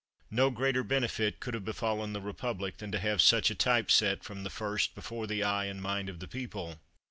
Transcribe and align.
No 0.31 0.49
greater 0.49 0.83
benefit 0.83 1.39
could 1.39 1.53
have 1.53 1.63
befallen 1.63 2.11
the 2.13 2.21
republic 2.21 2.77
than 2.77 2.91
to 2.91 2.97
have 2.97 3.21
such 3.21 3.51
a 3.51 3.53
type 3.53 3.91
set 3.91 4.23
from 4.23 4.41
the 4.43 4.49
first 4.49 4.95
before 4.95 5.27
the 5.27 5.43
eye 5.43 5.65
and 5.65 5.79
mind 5.79 6.09
of 6.09 6.17
the 6.19 6.27
people." 6.27 6.79